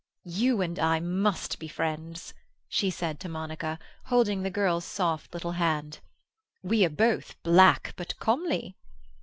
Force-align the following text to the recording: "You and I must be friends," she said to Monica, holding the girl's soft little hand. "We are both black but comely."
"You 0.25 0.61
and 0.63 0.79
I 0.79 0.99
must 0.99 1.59
be 1.59 1.67
friends," 1.67 2.33
she 2.67 2.89
said 2.89 3.19
to 3.19 3.29
Monica, 3.29 3.77
holding 4.05 4.41
the 4.41 4.49
girl's 4.49 4.83
soft 4.83 5.31
little 5.31 5.51
hand. 5.51 5.99
"We 6.63 6.83
are 6.85 6.89
both 6.89 7.35
black 7.43 7.93
but 7.97 8.17
comely." 8.17 8.75